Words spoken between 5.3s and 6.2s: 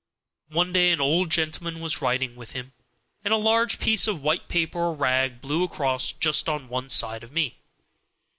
blew across